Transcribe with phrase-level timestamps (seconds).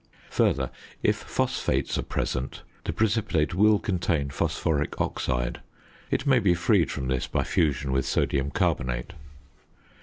[0.31, 0.71] Further,
[1.03, 5.61] if phosphates are present, the precipitate will contain phosphoric oxide;
[6.09, 9.13] it may be freed from this by fusion with sodium carbonate.